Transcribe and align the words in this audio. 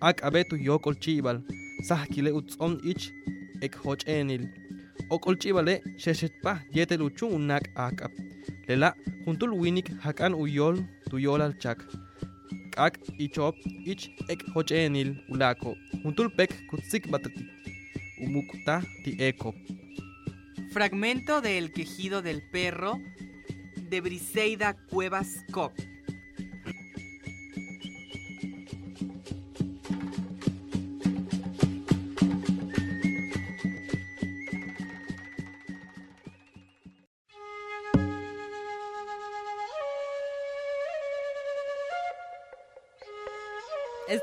Ak 0.00 0.24
abe 0.24 0.40
tu 0.48 0.56
yokol 0.68 0.96
chibal 1.04 1.42
sahkile 1.88 2.30
utson 2.38 2.78
ich 2.92 3.12
ek 3.60 3.76
hoch 3.84 4.08
enil. 4.16 4.48
Okol 5.10 5.36
chibale 5.36 5.74
sheshet 5.98 6.32
pa 6.42 6.56
yetel 6.72 7.04
uchun 7.08 7.36
unak 7.36 7.68
akap 7.76 8.12
lela 8.68 8.94
juntul 9.26 9.52
winik 9.60 9.92
hakan 10.04 10.32
uyol 10.42 10.80
tu 11.10 11.18
yolal 11.26 11.52
chak. 11.62 11.78
Kak 12.74 12.94
ichop 13.18 13.54
ich 13.84 14.08
ek 14.32 14.40
hoch 14.54 14.72
enil 14.72 15.14
ulako. 15.28 15.76
Juntul 16.02 16.28
pek 16.38 16.50
kutsik 16.70 17.10
batati 17.12 17.44
umukta 18.24 18.80
ti 19.04 19.10
ekop 19.28 19.56
Fragmento 20.74 21.40
de 21.40 21.56
El 21.56 21.70
quejido 21.70 22.20
del 22.20 22.42
perro 22.42 23.00
de 23.76 24.00
Briseida 24.00 24.74
Cuevas 24.74 25.44
Cop. 25.52 25.72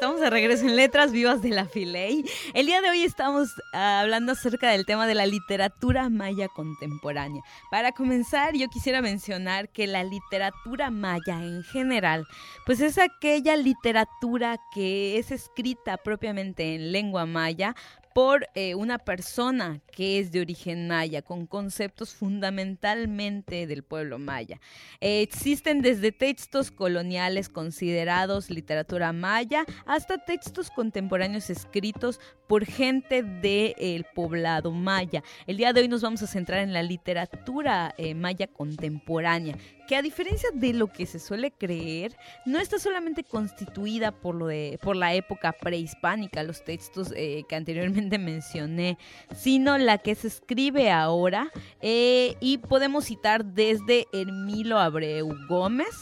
Estamos 0.01 0.19
de 0.19 0.31
regreso 0.31 0.65
en 0.65 0.75
Letras 0.75 1.11
Vivas 1.11 1.43
de 1.43 1.49
la 1.49 1.65
Filey. 1.65 2.25
El 2.55 2.65
día 2.65 2.81
de 2.81 2.89
hoy 2.89 3.03
estamos 3.03 3.49
ah, 3.71 3.99
hablando 3.99 4.31
acerca 4.31 4.71
del 4.71 4.83
tema 4.87 5.05
de 5.05 5.13
la 5.13 5.27
literatura 5.27 6.09
maya 6.09 6.47
contemporánea. 6.47 7.43
Para 7.69 7.91
comenzar, 7.91 8.55
yo 8.55 8.67
quisiera 8.69 9.03
mencionar 9.03 9.69
que 9.69 9.85
la 9.85 10.03
literatura 10.03 10.89
maya 10.89 11.43
en 11.43 11.61
general, 11.61 12.25
pues 12.65 12.81
es 12.81 12.97
aquella 12.97 13.55
literatura 13.55 14.57
que 14.73 15.19
es 15.19 15.29
escrita 15.29 15.97
propiamente 15.97 16.73
en 16.73 16.91
lengua 16.91 17.27
maya, 17.27 17.75
por 18.13 18.47
eh, 18.55 18.75
una 18.75 18.97
persona 18.97 19.81
que 19.91 20.19
es 20.19 20.31
de 20.31 20.41
origen 20.41 20.87
maya, 20.87 21.21
con 21.21 21.45
conceptos 21.45 22.13
fundamentalmente 22.13 23.67
del 23.67 23.83
pueblo 23.83 24.19
maya. 24.19 24.59
existen 24.99 25.81
desde 25.81 26.11
textos 26.11 26.71
coloniales 26.71 27.49
considerados 27.49 28.49
literatura 28.49 29.13
maya 29.13 29.65
hasta 29.85 30.17
textos 30.17 30.69
contemporáneos 30.69 31.49
escritos 31.49 32.19
por 32.47 32.65
gente 32.65 33.23
del 33.23 34.05
poblado 34.13 34.71
maya. 34.71 35.23
El 35.47 35.57
día 35.57 35.71
de 35.71 35.81
hoy 35.81 35.87
nos 35.87 36.01
vamos 36.01 36.21
a 36.21 36.27
centrar 36.27 36.59
en 36.59 36.73
la 36.73 36.83
literatura 36.83 37.93
eh, 37.97 38.13
maya 38.13 38.47
contemporánea, 38.47 39.57
que 39.91 39.97
a 39.97 40.01
diferencia 40.01 40.49
de 40.53 40.71
lo 40.71 40.87
que 40.87 41.05
se 41.05 41.19
suele 41.19 41.51
creer, 41.51 42.15
no 42.45 42.59
está 42.59 42.79
solamente 42.79 43.25
constituida 43.25 44.13
por, 44.13 44.35
lo 44.35 44.47
de, 44.47 44.79
por 44.81 44.95
la 44.95 45.13
época 45.15 45.51
prehispánica, 45.51 46.43
los 46.43 46.63
textos 46.63 47.11
eh, 47.13 47.43
que 47.49 47.57
anteriormente 47.57 48.17
mencioné, 48.17 48.97
sino 49.35 49.77
la 49.77 49.97
que 49.97 50.15
se 50.15 50.29
escribe 50.29 50.91
ahora 50.91 51.51
eh, 51.81 52.37
y 52.39 52.59
podemos 52.59 53.03
citar 53.03 53.43
desde 53.43 54.07
Hermilo 54.13 54.79
Abreu 54.79 55.35
Gómez, 55.49 55.99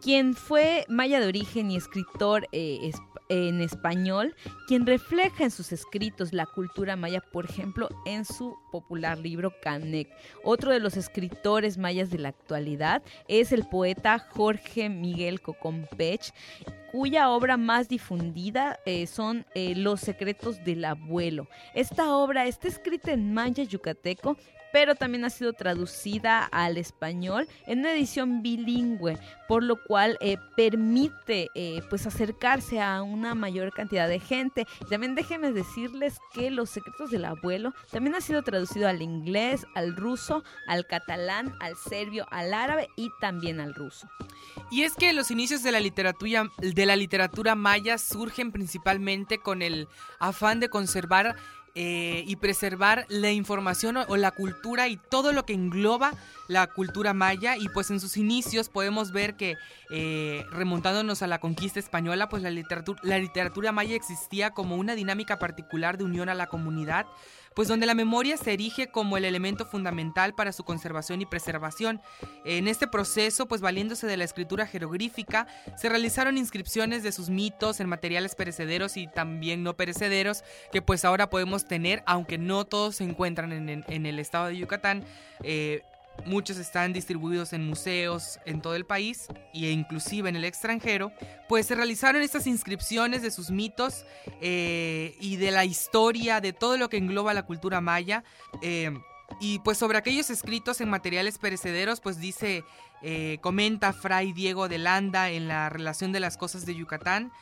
quien 0.00 0.34
fue 0.34 0.84
maya 0.88 1.20
de 1.20 1.26
origen 1.26 1.70
y 1.70 1.76
escritor 1.76 2.48
eh, 2.52 2.92
en 3.28 3.60
español, 3.60 4.34
quien 4.66 4.86
refleja 4.86 5.44
en 5.44 5.50
sus 5.50 5.72
escritos 5.72 6.32
la 6.32 6.46
cultura 6.46 6.96
maya, 6.96 7.20
por 7.20 7.44
ejemplo, 7.44 7.88
en 8.04 8.24
su 8.24 8.56
popular 8.70 9.18
libro 9.18 9.52
Canek. 9.62 10.08
Otro 10.44 10.70
de 10.72 10.80
los 10.80 10.96
escritores 10.96 11.78
mayas 11.78 12.10
de 12.10 12.18
la 12.18 12.28
actualidad 12.28 13.02
es 13.28 13.52
el 13.52 13.66
poeta 13.68 14.18
Jorge 14.18 14.88
Miguel 14.88 15.40
Cocompech, 15.40 16.32
cuya 16.92 17.30
obra 17.30 17.56
más 17.56 17.88
difundida 17.88 18.78
eh, 18.86 19.06
son 19.06 19.44
eh, 19.54 19.74
Los 19.74 20.00
secretos 20.00 20.62
del 20.64 20.84
abuelo. 20.84 21.48
Esta 21.74 22.14
obra 22.14 22.46
está 22.46 22.68
escrita 22.68 23.12
en 23.12 23.34
maya 23.34 23.64
yucateco 23.64 24.36
pero 24.76 24.94
también 24.94 25.24
ha 25.24 25.30
sido 25.30 25.54
traducida 25.54 26.44
al 26.44 26.76
español 26.76 27.48
en 27.66 27.78
una 27.78 27.94
edición 27.94 28.42
bilingüe, 28.42 29.18
por 29.48 29.62
lo 29.62 29.82
cual 29.82 30.18
eh, 30.20 30.36
permite 30.54 31.48
eh, 31.54 31.80
pues 31.88 32.06
acercarse 32.06 32.82
a 32.82 33.00
una 33.00 33.34
mayor 33.34 33.72
cantidad 33.72 34.06
de 34.06 34.20
gente. 34.20 34.66
también 34.90 35.14
déjenme 35.14 35.50
decirles 35.52 36.18
que 36.34 36.50
Los 36.50 36.68
secretos 36.68 37.10
del 37.10 37.24
abuelo 37.24 37.72
también 37.90 38.16
ha 38.16 38.20
sido 38.20 38.42
traducido 38.42 38.86
al 38.86 39.00
inglés, 39.00 39.66
al 39.74 39.96
ruso, 39.96 40.44
al 40.66 40.86
catalán, 40.86 41.54
al 41.58 41.74
serbio, 41.76 42.26
al 42.30 42.52
árabe 42.52 42.88
y 42.96 43.08
también 43.18 43.60
al 43.60 43.74
ruso. 43.74 44.06
Y 44.70 44.82
es 44.82 44.92
que 44.94 45.14
los 45.14 45.30
inicios 45.30 45.62
de 45.62 45.72
la 45.72 45.80
literatura 45.80 46.50
de 46.58 46.86
la 46.86 46.96
literatura 46.96 47.54
maya 47.54 47.96
surgen 47.96 48.52
principalmente 48.52 49.38
con 49.38 49.62
el 49.62 49.88
afán 50.18 50.60
de 50.60 50.68
conservar 50.68 51.36
eh, 51.78 52.24
y 52.26 52.36
preservar 52.36 53.04
la 53.10 53.32
información 53.32 53.98
o, 53.98 54.16
la 54.16 54.30
cultura 54.30 54.88
y 54.88 54.96
todo 54.96 55.34
lo 55.34 55.44
que 55.44 55.52
engloba 55.52 56.14
la 56.48 56.66
cultura 56.68 57.12
maya. 57.12 57.58
Y 57.58 57.68
pues 57.68 57.90
en 57.90 58.00
sus 58.00 58.16
inicios 58.16 58.70
podemos 58.70 59.12
ver 59.12 59.36
que 59.36 59.56
eh, 59.90 60.46
remontándonos 60.50 61.20
a 61.20 61.26
la 61.26 61.38
conquista 61.38 61.78
española 61.78 62.30
pues 62.30 62.42
la 62.42 62.48
literatura, 62.48 62.98
la 63.02 63.18
literatura 63.18 63.72
maya 63.72 63.94
existía 63.94 64.52
como 64.52 64.76
una 64.76 64.94
dinámica 64.94 65.38
particular 65.38 65.98
de 65.98 66.04
unión 66.04 66.30
a 66.30 66.34
la 66.34 66.46
comunidad 66.46 67.04
pues 67.56 67.68
donde 67.68 67.86
la 67.86 67.94
memoria 67.94 68.36
se 68.36 68.52
erige 68.52 68.88
como 68.88 69.16
el 69.16 69.24
elemento 69.24 69.64
fundamental 69.64 70.34
para 70.34 70.52
su 70.52 70.62
conservación 70.62 71.22
y 71.22 71.26
preservación. 71.26 72.02
En 72.44 72.68
este 72.68 72.86
proceso, 72.86 73.48
pues 73.48 73.62
valiéndose 73.62 74.06
de 74.06 74.18
la 74.18 74.24
escritura 74.24 74.66
jeroglífica, 74.66 75.46
se 75.74 75.88
realizaron 75.88 76.36
inscripciones 76.36 77.02
de 77.02 77.12
sus 77.12 77.30
mitos 77.30 77.80
en 77.80 77.88
materiales 77.88 78.34
perecederos 78.34 78.98
y 78.98 79.06
también 79.06 79.62
no 79.62 79.74
perecederos, 79.74 80.44
que 80.70 80.82
pues 80.82 81.06
ahora 81.06 81.30
podemos 81.30 81.66
tener, 81.66 82.02
aunque 82.04 82.36
no 82.36 82.66
todos 82.66 82.96
se 82.96 83.04
encuentran 83.04 83.50
en, 83.52 84.06
el 84.06 84.18
estado 84.18 84.48
de 84.48 84.58
Yucatán. 84.58 85.02
Eh, 85.42 85.82
muchos 86.24 86.56
están 86.56 86.92
distribuidos 86.92 87.52
en 87.52 87.66
museos 87.66 88.38
en 88.46 88.60
todo 88.60 88.74
el 88.74 88.86
país 88.86 89.26
e 89.52 89.70
inclusive 89.70 90.28
en 90.28 90.36
el 90.36 90.44
extranjero, 90.44 91.12
pues 91.48 91.66
se 91.66 91.74
realizaron 91.74 92.22
estas 92.22 92.46
inscripciones 92.46 93.22
de 93.22 93.30
sus 93.30 93.50
mitos 93.50 94.04
eh, 94.40 95.16
y 95.20 95.36
de 95.36 95.50
la 95.50 95.64
historia, 95.64 96.40
de 96.40 96.52
todo 96.52 96.76
lo 96.76 96.88
que 96.88 96.96
engloba 96.96 97.34
la 97.34 97.44
cultura 97.44 97.80
maya. 97.80 98.24
Eh, 98.62 98.90
y 99.40 99.58
pues 99.60 99.78
sobre 99.78 99.98
aquellos 99.98 100.30
escritos 100.30 100.80
en 100.80 100.88
materiales 100.88 101.38
perecederos, 101.38 102.00
pues 102.00 102.18
dice, 102.18 102.64
eh, 103.02 103.38
comenta 103.40 103.92
Fray 103.92 104.32
Diego 104.32 104.68
de 104.68 104.78
Landa 104.78 105.30
en 105.30 105.48
la 105.48 105.68
relación 105.68 106.12
de 106.12 106.20
las 106.20 106.36
cosas 106.36 106.64
de 106.64 106.74
Yucatán, 106.74 107.32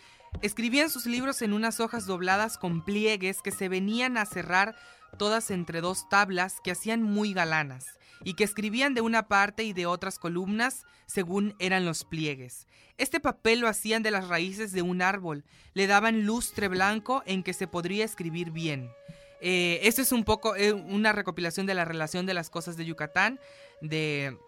escribían 0.43 0.91
sus 0.91 1.06
libros 1.06 1.43
en 1.43 1.53
unas 1.53 1.81
hojas 1.81 2.06
dobladas 2.06 2.59
con 2.59 2.85
pliegues 2.85 3.43
que 3.43 3.50
se 3.50 3.69
venían 3.69 4.17
a 4.17 4.26
cerrar 4.26 4.75
todas 5.19 5.50
entre 5.50 5.81
dos 5.81 6.09
tablas 6.09 6.56
que 6.65 6.73
hacían 6.73 7.03
muy 7.03 7.35
galanas 7.35 7.99
y 8.22 8.34
que 8.34 8.44
escribían 8.44 8.94
de 8.94 9.00
una 9.00 9.28
parte 9.28 9.64
y 9.64 9.72
de 9.72 9.87
otras 9.87 10.19
columnas 10.19 10.84
según 11.06 11.55
eran 11.58 11.84
los 11.84 12.05
pliegues. 12.05 12.66
Este 12.96 13.20
papel 13.20 13.61
lo 13.61 13.69
hacían 13.69 14.02
de 14.02 14.11
las 14.11 14.28
raíces 14.28 14.72
de 14.72 14.82
un 14.82 15.02
árbol, 15.02 15.44
le 15.75 15.87
daban 15.87 16.26
lustre 16.26 16.69
blanco 16.69 17.22
en 17.26 17.43
que 17.43 17.52
se 17.52 17.66
podría 17.66 18.05
escribir 18.05 18.50
bien. 18.50 18.88
Eh, 19.40 19.81
esto 19.82 20.00
es 20.00 20.12
un 20.12 20.25
poco 20.25 20.56
eh, 20.56 20.72
una 20.72 21.12
recopilación 21.12 21.66
de 21.66 21.75
la 21.75 21.84
relación 21.84 22.25
de 22.25 22.34
las 22.34 22.50
cosas 22.50 22.76
de 22.76 22.84
Yucatán, 22.84 23.40
de 23.82 24.38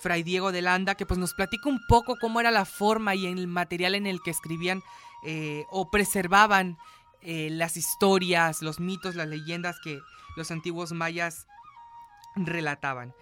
Fray 0.00 0.22
Diego 0.22 0.52
de 0.52 0.62
Landa, 0.62 0.94
que 0.94 1.06
pues 1.06 1.18
nos 1.18 1.34
platica 1.34 1.68
un 1.68 1.80
poco 1.88 2.16
cómo 2.20 2.40
era 2.40 2.50
la 2.50 2.64
forma 2.64 3.14
y 3.14 3.26
el 3.26 3.46
material 3.46 3.94
en 3.94 4.06
el 4.06 4.20
que 4.22 4.30
escribían 4.30 4.82
eh, 5.24 5.64
o 5.70 5.90
preservaban 5.90 6.76
las 7.24 7.76
historias, 7.76 8.62
los 8.62 8.80
mitos, 8.80 9.14
las 9.14 9.28
leyendas 9.28 9.76
que 9.78 10.00
los 10.36 10.50
antiguos 10.50 10.90
mayas 10.90 11.46
relataban. 12.36 13.14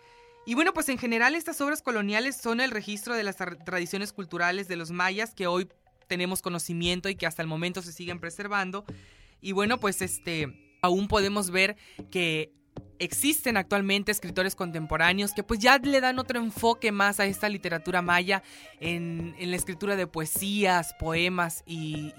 Y 0.46 0.54
bueno, 0.54 0.72
pues 0.72 0.88
en 0.88 0.98
general 0.98 1.34
estas 1.34 1.60
obras 1.60 1.82
coloniales 1.82 2.36
son 2.36 2.60
el 2.60 2.70
registro 2.70 3.14
de 3.14 3.22
las 3.22 3.36
tradiciones 3.36 4.12
culturales 4.12 4.68
de 4.68 4.76
los 4.76 4.90
mayas 4.90 5.34
que 5.34 5.46
hoy 5.46 5.68
tenemos 6.06 6.42
conocimiento 6.42 7.08
y 7.08 7.14
que 7.14 7.26
hasta 7.26 7.42
el 7.42 7.48
momento 7.48 7.82
se 7.82 7.92
siguen 7.92 8.18
preservando. 8.20 8.84
Y 9.40 9.52
bueno, 9.52 9.78
pues 9.78 10.02
este 10.02 10.78
aún 10.82 11.08
podemos 11.08 11.50
ver 11.50 11.76
que 12.10 12.52
existen 13.00 13.56
actualmente 13.56 14.12
escritores 14.12 14.55
contemporáneos 14.55 15.32
que 15.32 15.43
pues 15.43 15.58
ya 15.58 15.79
le 15.79 16.00
dan 16.00 16.19
otro 16.19 16.38
enfoque 16.38 16.93
más 16.93 17.19
a 17.19 17.25
esta 17.25 17.49
literatura 17.49 18.02
maya 18.02 18.43
en, 18.79 19.35
la 19.41 19.56
escritura 19.56 19.97
de 19.97 20.06
poesías, 20.06 20.94
poemas 20.99 21.64
y, 21.67 22.12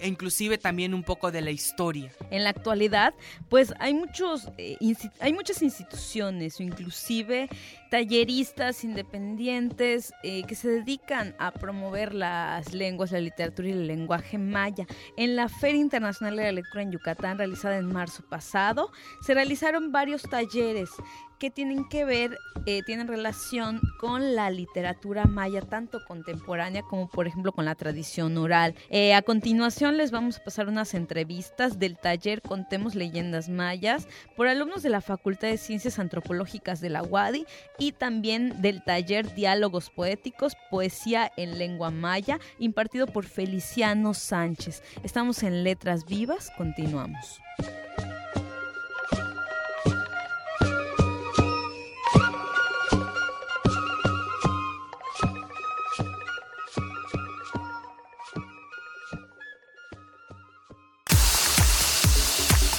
e 0.00 0.06
inclusive 0.06 0.58
también 0.58 0.94
un 0.94 1.02
poco 1.02 1.32
de 1.32 1.40
la 1.40 1.50
historia. 1.50 2.12
En 2.30 2.44
la 2.44 2.50
actualidad 2.50 3.14
pues 3.48 3.74
hay, 3.80 3.94
muchos, 3.94 4.48
eh, 4.58 4.76
hay 5.20 5.32
muchas 5.32 5.62
instituciones 5.62 6.60
o 6.60 6.62
inclusive 6.62 7.48
talleristas 7.90 8.84
independientes 8.84 10.12
eh, 10.22 10.42
que 10.46 10.54
se 10.54 10.68
dedican 10.68 11.34
a 11.38 11.52
promover 11.52 12.14
las 12.14 12.74
lenguas, 12.74 13.12
la 13.12 13.20
literatura 13.20 13.68
y 13.68 13.72
el 13.72 13.86
lenguaje 13.86 14.36
maya. 14.36 14.86
En 15.16 15.36
la 15.36 15.48
Feria 15.48 15.80
Internacional 15.80 16.36
de 16.36 16.42
la 16.42 16.52
Lectura 16.52 16.82
en 16.82 16.92
Yucatán 16.92 17.38
realizada 17.38 17.78
en 17.78 17.90
marzo 17.90 18.22
pasado 18.28 18.92
se 19.22 19.32
realizaron 19.32 19.90
varios 19.90 20.17
talleres 20.22 20.90
que 21.38 21.50
tienen 21.50 21.88
que 21.88 22.04
ver, 22.04 22.36
eh, 22.66 22.82
tienen 22.84 23.08
relación 23.08 23.80
con 23.98 24.34
la 24.34 24.50
literatura 24.50 25.24
maya, 25.24 25.62
tanto 25.62 26.04
contemporánea 26.04 26.82
como 26.82 27.08
por 27.08 27.26
ejemplo 27.26 27.52
con 27.52 27.64
la 27.64 27.74
tradición 27.74 28.36
oral. 28.36 28.74
Eh, 28.90 29.14
a 29.14 29.22
continuación 29.22 29.96
les 29.96 30.10
vamos 30.10 30.38
a 30.38 30.44
pasar 30.44 30.68
unas 30.68 30.94
entrevistas 30.94 31.78
del 31.78 31.96
taller 31.96 32.42
Contemos 32.42 32.94
Leyendas 32.94 33.48
Mayas 33.48 34.08
por 34.36 34.48
alumnos 34.48 34.82
de 34.82 34.90
la 34.90 35.00
Facultad 35.00 35.48
de 35.48 35.58
Ciencias 35.58 35.98
Antropológicas 35.98 36.80
de 36.80 36.90
la 36.90 37.02
UADI 37.02 37.46
y 37.78 37.92
también 37.92 38.60
del 38.60 38.82
taller 38.82 39.34
Diálogos 39.34 39.90
Poéticos, 39.90 40.54
Poesía 40.70 41.30
en 41.36 41.58
Lengua 41.58 41.90
Maya, 41.90 42.40
impartido 42.58 43.06
por 43.06 43.24
Feliciano 43.24 44.14
Sánchez. 44.14 44.82
Estamos 45.04 45.42
en 45.42 45.62
Letras 45.62 46.04
Vivas, 46.04 46.50
continuamos. 46.56 47.40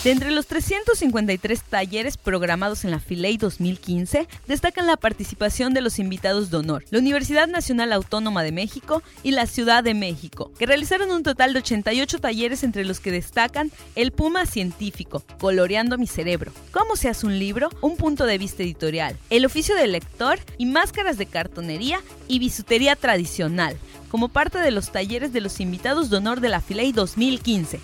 De 0.09 0.13
entre 0.13 0.31
los 0.31 0.47
353 0.47 1.61
talleres 1.61 2.17
programados 2.17 2.83
en 2.83 2.89
la 2.89 3.00
Filey 3.00 3.38
2015, 3.38 4.27
destacan 4.47 4.88
la 4.88 4.97
participación 4.97 5.75
de 5.75 5.81
los 5.81 6.00
invitados 6.00 6.50
de 6.50 6.57
honor, 6.57 6.83
la 6.89 6.97
Universidad 6.97 7.47
Nacional 7.47 7.94
Autónoma 7.94 8.41
de 8.41 8.51
México 8.51 9.03
y 9.21 9.29
la 9.29 9.45
Ciudad 9.45 9.83
de 9.83 9.94
México, 9.94 10.51
que 10.57 10.65
realizaron 10.65 11.11
un 11.11 11.21
total 11.21 11.53
de 11.53 11.59
88 11.59 12.17
talleres 12.17 12.63
entre 12.63 12.85
los 12.85 13.00
que 13.00 13.11
destacan 13.11 13.71
El 13.94 14.11
Puma 14.11 14.47
Científico, 14.47 15.23
Coloreando 15.39 16.00
mi 16.00 16.07
Cerebro, 16.07 16.51
Cómo 16.71 16.95
se 16.95 17.07
hace 17.07 17.27
un 17.27 17.38
libro, 17.38 17.69
un 17.81 17.95
punto 17.95 18.25
de 18.25 18.39
vista 18.39 18.63
editorial, 18.63 19.15
El 19.29 19.45
oficio 19.45 19.75
del 19.75 19.91
lector 19.91 20.39
y 20.57 20.65
máscaras 20.65 21.19
de 21.19 21.27
cartonería 21.27 22.01
y 22.27 22.39
bisutería 22.39 22.95
tradicional, 22.95 23.77
como 24.09 24.29
parte 24.29 24.57
de 24.57 24.71
los 24.71 24.91
talleres 24.91 25.33
de 25.33 25.41
los 25.41 25.59
invitados 25.59 26.09
de 26.09 26.17
honor 26.17 26.41
de 26.41 26.50
la 26.50 26.61
Filey 26.61 26.94
2015. 26.94 27.79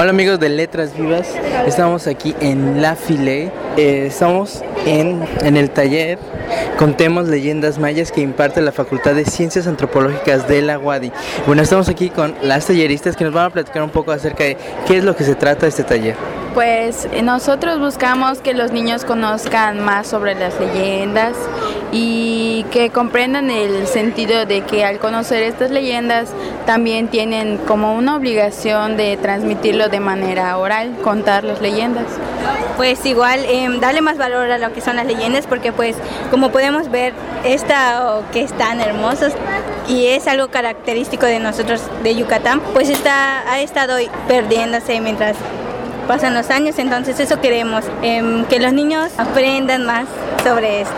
Hola 0.00 0.12
amigos 0.12 0.40
de 0.40 0.48
Letras 0.48 0.96
Vivas, 0.96 1.28
estamos 1.66 2.06
aquí 2.06 2.34
en 2.40 2.80
La 2.80 2.96
File, 2.96 3.52
eh, 3.76 4.06
estamos 4.06 4.64
en, 4.86 5.22
en, 5.42 5.58
el 5.58 5.68
taller 5.68 6.18
Contemos 6.80 7.28
Leyendas 7.28 7.78
Mayas 7.78 8.10
que 8.10 8.22
imparte 8.22 8.62
la 8.62 8.72
Facultad 8.72 9.14
de 9.14 9.26
Ciencias 9.26 9.66
Antropológicas 9.66 10.48
de 10.48 10.62
la 10.62 10.78
UADI. 10.78 11.12
Bueno, 11.46 11.60
estamos 11.60 11.90
aquí 11.90 12.08
con 12.08 12.34
las 12.40 12.68
talleristas 12.68 13.16
que 13.16 13.24
nos 13.24 13.34
van 13.34 13.44
a 13.44 13.50
platicar 13.50 13.82
un 13.82 13.90
poco 13.90 14.12
acerca 14.12 14.44
de 14.44 14.56
qué 14.86 14.96
es 14.96 15.04
lo 15.04 15.14
que 15.14 15.24
se 15.24 15.34
trata 15.34 15.66
este 15.66 15.84
taller. 15.84 16.16
Pues 16.54 17.06
nosotros 17.22 17.78
buscamos 17.78 18.38
que 18.38 18.54
los 18.54 18.72
niños 18.72 19.04
conozcan 19.04 19.84
más 19.84 20.06
sobre 20.06 20.34
las 20.34 20.58
leyendas 20.58 21.36
y 21.92 22.64
que 22.70 22.88
comprendan 22.88 23.50
el 23.50 23.86
sentido 23.86 24.46
de 24.46 24.62
que 24.62 24.82
al 24.82 24.98
conocer 24.98 25.42
estas 25.42 25.70
leyendas 25.70 26.30
también 26.64 27.08
tienen 27.08 27.58
como 27.58 27.94
una 27.94 28.16
obligación 28.16 28.96
de 28.96 29.18
transmitirlo 29.18 29.90
de 29.90 30.00
manera 30.00 30.56
oral, 30.56 30.96
contar 31.02 31.44
las 31.44 31.60
leyendas. 31.60 32.06
Pues 32.76 33.04
igual 33.06 33.44
em, 33.46 33.80
darle 33.80 34.00
más 34.00 34.18
valor 34.18 34.50
a 34.50 34.58
lo 34.58 34.72
que 34.72 34.80
son 34.80 34.96
las 34.96 35.06
leyendas 35.06 35.46
porque 35.46 35.72
pues 35.72 35.96
como 36.30 36.50
podemos 36.50 36.90
ver 36.90 37.12
esta 37.44 38.20
que 38.32 38.42
es 38.42 38.52
tan 38.52 38.80
hermosa 38.80 39.28
y 39.88 40.06
es 40.06 40.26
algo 40.26 40.48
característico 40.48 41.26
de 41.26 41.40
nosotros 41.40 41.82
de 42.02 42.14
Yucatán, 42.14 42.60
pues 42.72 42.88
está 42.88 43.50
ha 43.50 43.60
estado 43.60 43.96
perdiéndose 44.28 45.00
mientras 45.00 45.36
pasan 46.10 46.34
los 46.34 46.50
años, 46.50 46.76
entonces 46.80 47.20
eso 47.20 47.40
queremos, 47.40 47.84
em, 48.02 48.44
que 48.46 48.58
los 48.58 48.72
niños 48.72 49.12
aprendan 49.16 49.86
más 49.86 50.06
sobre 50.42 50.80
esto. 50.80 50.94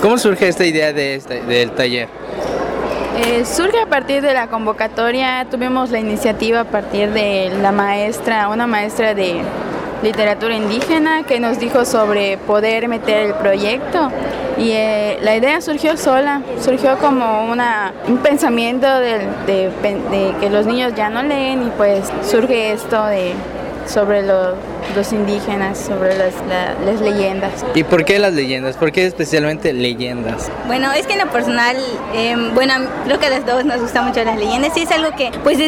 ¿Cómo 0.00 0.16
surge 0.16 0.46
esta 0.46 0.64
idea 0.64 0.92
de 0.92 1.16
este, 1.16 1.42
del 1.42 1.72
taller? 1.72 2.08
Eh, 3.16 3.44
surge 3.44 3.80
a 3.80 3.86
partir 3.86 4.22
de 4.22 4.32
la 4.32 4.46
convocatoria, 4.46 5.46
tuvimos 5.50 5.90
la 5.90 5.98
iniciativa 5.98 6.60
a 6.60 6.64
partir 6.64 7.10
de 7.10 7.52
la 7.60 7.72
maestra, 7.72 8.48
una 8.48 8.66
maestra 8.66 9.14
de 9.14 9.42
literatura 10.02 10.56
indígena 10.56 11.22
que 11.24 11.40
nos 11.40 11.58
dijo 11.58 11.84
sobre 11.84 12.38
poder 12.38 12.88
meter 12.88 13.26
el 13.26 13.34
proyecto. 13.34 14.10
Y 14.58 14.72
eh, 14.72 15.18
la 15.22 15.36
idea 15.36 15.60
surgió 15.60 15.96
sola, 15.96 16.42
surgió 16.60 16.98
como 16.98 17.44
una, 17.50 17.92
un 18.06 18.18
pensamiento 18.18 18.86
de, 18.86 19.20
de, 19.46 20.34
que 20.40 20.50
los 20.50 20.66
niños 20.66 20.92
ya 20.94 21.08
no 21.08 21.22
leen 21.22 21.64
y 21.64 21.70
pues 21.70 22.12
surge 22.22 22.72
esto 22.72 23.04
de 23.06 23.32
sobre 23.86 24.22
lo, 24.22 24.54
los 24.94 25.12
indígenas, 25.12 25.78
sobre 25.78 26.16
las, 26.16 26.34
las 26.84 27.00
leyendas. 27.00 27.64
¿Y 27.74 27.84
por 27.84 28.04
qué 28.04 28.18
las 28.18 28.32
leyendas? 28.32 28.76
¿Por 28.76 28.92
qué 28.92 29.06
especialmente 29.06 29.72
leyendas? 29.72 30.50
Bueno, 30.66 30.92
es 30.92 31.06
que 31.06 31.14
en 31.14 31.20
lo 31.20 31.30
personal, 31.30 31.76
em, 32.14 32.54
bueno, 32.54 32.74
creo 33.04 33.18
que 33.18 33.26
a 33.26 33.30
los 33.30 33.46
dos 33.46 33.64
nos 33.64 33.80
gustan 33.80 34.06
mucho 34.06 34.22
las 34.24 34.38
leyendas 34.38 34.76
y 34.76 34.82
es 34.82 34.90
algo 34.90 35.14
que 35.16 35.30
pues 35.42 35.58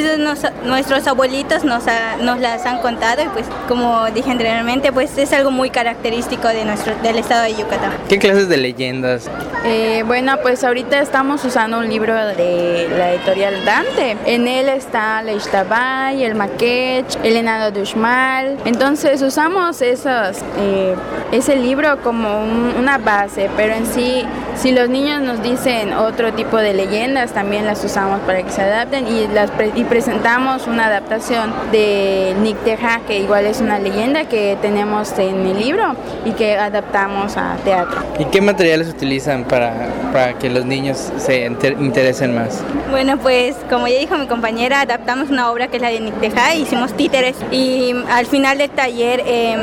nuestros 0.64 1.06
abuelitos 1.06 1.64
nos, 1.64 1.84
nos 2.20 2.40
las 2.40 2.66
han 2.66 2.78
contado 2.78 3.22
y 3.22 3.28
pues 3.28 3.46
como 3.68 4.06
dije 4.10 4.30
anteriormente, 4.30 4.92
pues 4.92 5.16
es 5.18 5.32
algo 5.32 5.50
muy 5.50 5.70
característico 5.70 6.48
de 6.48 6.64
nuestro, 6.64 6.94
del 7.02 7.18
estado 7.18 7.44
de 7.44 7.54
Yucatán. 7.54 7.92
¿Qué 8.08 8.18
clases 8.18 8.48
de 8.48 8.56
leyendas? 8.56 9.30
Eh, 9.64 10.02
bueno, 10.06 10.36
pues 10.42 10.64
ahorita 10.64 11.00
estamos 11.00 11.44
usando 11.44 11.78
un 11.78 11.88
libro 11.88 12.14
de 12.14 12.88
la 12.96 13.12
editorial 13.12 13.64
Dante. 13.64 14.16
En 14.26 14.46
él 14.46 14.68
está 14.68 15.22
la 15.22 15.32
Ixtabay, 15.32 16.22
el 16.22 16.34
Maquech, 16.34 17.06
el 17.22 17.36
Enano 17.36 17.70
de 17.70 17.82
Uxmal. 17.82 18.58
Entonces 18.64 19.03
usamos 19.22 19.82
esos, 19.82 20.38
eh, 20.58 20.94
ese 21.32 21.56
libro 21.56 22.00
como 22.02 22.42
una 22.78 22.98
base, 22.98 23.50
pero 23.56 23.74
en 23.74 23.86
sí, 23.86 24.24
si 24.56 24.72
los 24.72 24.88
niños 24.88 25.20
nos 25.20 25.42
dicen 25.42 25.92
otro 25.92 26.32
tipo 26.32 26.56
de 26.56 26.72
leyendas, 26.72 27.32
también 27.32 27.66
las 27.66 27.84
usamos 27.84 28.20
para 28.20 28.42
que 28.42 28.50
se 28.50 28.62
adapten 28.62 29.06
y, 29.06 29.26
las 29.28 29.50
y 29.74 29.84
presentamos 29.84 30.66
una 30.66 30.86
adaptación 30.86 31.52
de 31.70 32.34
Nicteja, 32.40 33.00
que 33.06 33.18
igual 33.18 33.46
es 33.46 33.60
una 33.60 33.78
leyenda 33.78 34.24
que 34.28 34.56
tenemos 34.62 35.12
en 35.18 35.46
el 35.46 35.58
libro 35.58 35.94
y 36.24 36.32
que 36.32 36.56
adaptamos 36.56 37.36
a 37.36 37.56
teatro. 37.64 38.00
¿Y 38.18 38.24
qué 38.26 38.40
materiales 38.40 38.88
utilizan 38.88 39.44
para, 39.44 39.88
para 40.12 40.38
que 40.38 40.48
los 40.48 40.64
niños 40.64 41.12
se 41.18 41.44
interesen 41.44 42.34
más? 42.34 42.62
Bueno, 42.90 43.18
pues 43.18 43.56
como 43.68 43.86
ya 43.86 43.98
dijo 43.98 44.16
mi 44.16 44.26
compañera, 44.26 44.80
adaptamos 44.80 45.30
una 45.30 45.50
obra 45.50 45.68
que 45.68 45.76
es 45.76 45.82
la 45.82 45.90
de 45.90 46.00
Nicteja, 46.00 46.54
hicimos 46.54 46.94
títeres 46.94 47.36
y 47.50 47.94
al 48.10 48.26
final 48.26 48.58
del 48.58 48.70
taller 48.70 48.93
em, 49.02 49.60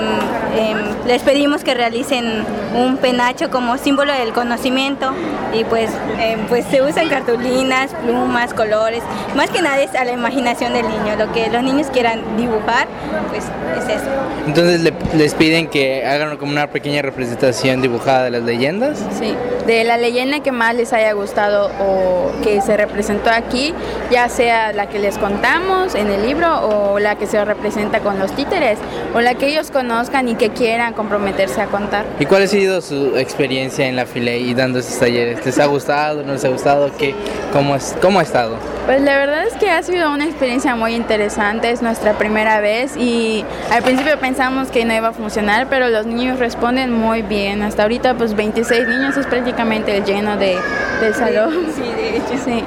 em, 0.58 1.08
les 1.08 1.22
pedimos 1.22 1.64
que 1.64 1.74
realicen 1.74 2.46
un 2.76 2.98
penacho 2.98 3.50
como 3.50 3.78
símbolo 3.78 4.14
del 4.14 4.34
conocimiento 4.34 5.12
y 5.54 5.64
pues, 5.64 5.90
em, 6.20 6.46
pues 6.48 6.66
se 6.66 6.82
usan 6.82 7.10
cartulinas, 7.10 7.92
plumas, 8.04 8.54
colores, 8.54 9.04
más 9.36 9.50
que 9.50 9.62
nada 9.62 9.80
es 9.82 9.94
a 9.96 10.06
la 10.06 10.12
imaginación 10.12 10.74
del 10.74 10.88
niño, 10.88 11.16
lo 11.18 11.32
que 11.32 11.50
los 11.50 11.64
niños 11.64 11.88
quieran 11.92 12.22
dibujar, 12.38 12.88
pues 13.30 13.46
es 13.78 13.96
eso. 13.96 14.10
Entonces 14.48 14.94
les 15.14 15.34
piden 15.36 15.68
que 15.68 16.06
hagan 16.06 16.38
como 16.38 16.52
una 16.52 16.68
pequeña 16.68 17.02
representación 17.02 17.82
dibujada 17.82 18.24
de 18.24 18.32
las 18.32 18.44
leyendas. 18.44 19.00
Sí, 19.18 19.36
de 19.66 19.84
la 19.84 19.98
leyenda 19.98 20.42
que 20.42 20.52
más 20.52 20.76
les 20.76 20.94
haya 20.94 21.14
gustado 21.14 21.70
o 21.80 22.32
que 22.44 22.62
se 22.62 22.76
representó 22.78 23.30
aquí, 23.30 23.74
ya 24.10 24.30
sea 24.30 24.74
la 24.74 24.88
que 24.88 25.00
les 25.00 25.18
contamos 25.18 25.96
en 25.96 26.10
el 26.10 26.26
libro 26.26 26.68
o 26.68 27.00
la 27.00 27.16
que 27.16 27.28
se 27.28 27.44
representa 27.46 28.00
con 28.00 28.20
los 28.20 28.32
títeres 28.32 28.80
o 29.14 29.21
la 29.24 29.36
que 29.36 29.48
ellos 29.48 29.72
conozcan 29.72 30.28
y 30.28 30.36
que 30.36 30.50
quieran 30.50 30.94
comprometerse 30.94 31.62
a 31.62 31.68
contar. 31.68 32.06
¿Y 32.20 32.26
cuál 32.26 32.44
ha 32.44 32.48
sido 32.48 32.82
su 32.82 33.18
experiencia 33.18 33.88
en 33.88 33.96
la 33.96 34.06
FILE 34.06 34.40
y 34.40 34.54
dando 34.54 34.80
estos 34.80 35.00
talleres? 35.00 35.46
¿Les 35.46 35.60
ha 35.60 35.66
gustado? 35.66 36.24
¿No 36.24 36.34
les 36.34 36.46
ha 36.46 36.50
gustado? 36.50 36.92
¿Qué, 36.98 37.16
cómo, 37.52 37.76
es, 37.76 37.96
¿Cómo 38.02 38.20
ha 38.20 38.24
estado? 38.24 38.58
Pues 38.86 39.02
la 39.02 39.18
verdad 39.18 39.46
es 39.46 39.54
que 39.54 39.70
ha 39.70 39.82
sido 39.84 40.12
una 40.12 40.26
experiencia 40.26 40.76
muy 40.76 40.96
interesante, 40.96 41.72
es 41.72 41.82
nuestra 41.82 42.14
primera 42.14 42.60
vez 42.60 42.98
y 42.98 43.46
al 43.72 43.84
principio 43.84 44.20
pensamos 44.20 44.70
que 44.70 44.86
no 44.86 44.94
iba 44.94 45.10
a 45.10 45.14
funcionar, 45.14 45.68
pero 45.70 45.90
los 45.90 46.06
niños 46.06 46.40
responden 46.40 46.92
muy 46.92 47.22
bien. 47.22 47.62
Hasta 47.62 47.84
ahorita 47.84 48.16
pues 48.16 48.36
26 48.36 48.88
niños 48.88 49.18
es 49.18 49.28
prácticamente 49.28 49.98
el 49.98 50.04
lleno 50.04 50.38
de, 50.38 50.58
del 51.00 51.14
salón. 51.14 51.68
Sí, 51.76 51.82
de 51.82 52.18
hecho. 52.18 52.44
Sí. 52.44 52.64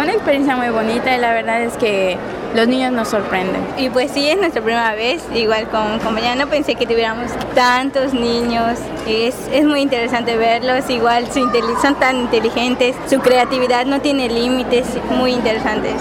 Una 0.00 0.12
experiencia 0.12 0.54
muy 0.54 0.68
bonita 0.68 1.16
y 1.16 1.20
la 1.20 1.32
verdad 1.32 1.60
es 1.62 1.76
que 1.76 2.16
los 2.54 2.66
niños 2.66 2.92
nos 2.92 3.08
sorprenden. 3.08 3.62
Y 3.78 3.90
pues 3.90 4.10
sí, 4.12 4.28
es 4.28 4.38
nuestra 4.38 4.62
primera 4.62 4.94
vez, 4.94 5.22
igual 5.34 5.68
con 5.68 5.98
compañera, 5.98 6.34
no 6.34 6.48
pensé 6.48 6.74
que 6.74 6.86
tuviéramos 6.86 7.30
tantos 7.54 8.14
niños, 8.14 8.78
es, 9.06 9.34
es 9.52 9.64
muy 9.64 9.80
interesante 9.80 10.36
verlos, 10.36 10.88
igual 10.90 11.26
son 11.32 11.94
tan 11.98 12.16
inteligentes, 12.16 12.96
su 13.08 13.20
creatividad 13.20 13.86
no 13.86 14.00
tiene 14.00 14.28
límites, 14.28 14.86
muy 15.10 15.32
interesantes. 15.32 15.94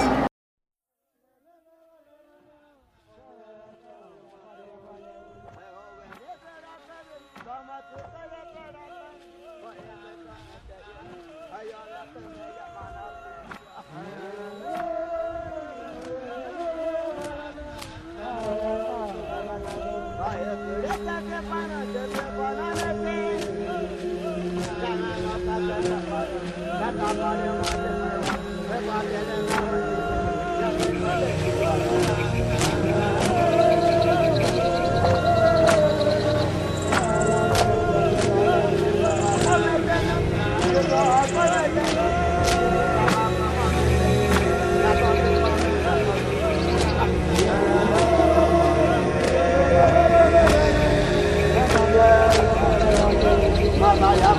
Bye. 54.00 54.38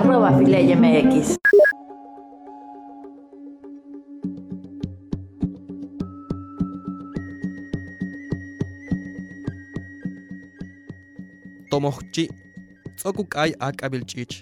Arroba 0.00 0.30
MX. 0.80 1.36
tomohchi 11.70 12.24
tz'okuk'ay 12.96 13.52
ak'abil 13.60 14.04
ch'ich 14.10 14.34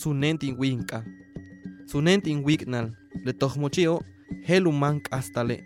sunentin 0.00 0.56
winka 0.58 1.04
sunentin 1.86 2.42
wik'nal 2.46 2.86
le 3.24 3.32
tojmochio 3.32 4.00
helu 4.48 4.72
man 4.72 5.00
k'astale 5.00 5.56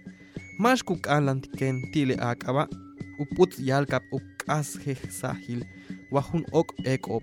max 0.59 0.83
kuk'alan 0.83 1.40
ken 1.59 1.77
tile 1.92 2.14
ak'aba 2.31 2.64
uputz 3.22 3.55
yalkap 3.68 4.03
uk'as 4.12 4.68
sahil 5.20 5.61
wajun 6.11 6.44
ok 6.53 6.68
ek'ob 6.94 7.22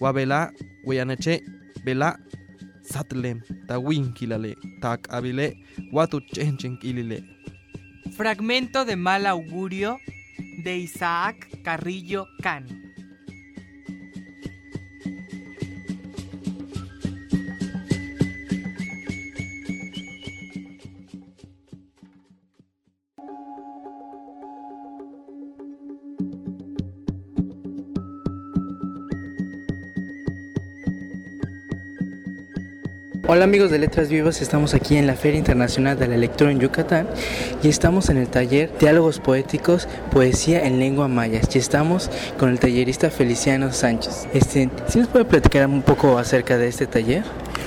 wa 0.00 0.12
bela 0.12 0.52
weyaneche 0.86 1.40
bela 1.84 2.16
satlem 2.82 3.40
ta 3.68 3.78
winkilale 3.78 4.52
ta 4.82 4.96
ak'abile 4.96 5.46
watu 5.92 6.20
ch'enchen 6.32 6.76
k'ilile 6.80 7.18
Fragmento 8.16 8.84
de 8.84 8.96
mal 8.96 9.26
augurio 9.26 9.98
de 10.64 10.78
Isaac 10.78 11.36
Carrillo 11.62 12.26
Cano. 12.42 12.85
Hola 33.28 33.42
amigos 33.42 33.72
de 33.72 33.80
Letras 33.80 34.08
Vivas, 34.08 34.40
estamos 34.40 34.72
aquí 34.72 34.96
en 34.96 35.08
la 35.08 35.16
Feria 35.16 35.36
Internacional 35.36 35.98
de 35.98 36.06
la 36.06 36.16
Lectura 36.16 36.52
en 36.52 36.60
Yucatán 36.60 37.08
y 37.60 37.66
estamos 37.66 38.08
en 38.08 38.18
el 38.18 38.28
taller 38.28 38.70
Diálogos 38.78 39.18
Poéticos, 39.18 39.88
Poesía 40.12 40.64
en 40.64 40.78
Lengua 40.78 41.08
Maya 41.08 41.40
y 41.52 41.58
estamos 41.58 42.08
con 42.38 42.50
el 42.50 42.60
tallerista 42.60 43.10
Feliciano 43.10 43.72
Sánchez. 43.72 44.28
Este, 44.32 44.70
¿Sí 44.86 45.00
nos 45.00 45.08
puede 45.08 45.24
platicar 45.24 45.66
un 45.66 45.82
poco 45.82 46.18
acerca 46.18 46.56
de 46.56 46.68
este 46.68 46.86
taller? 46.86 47.24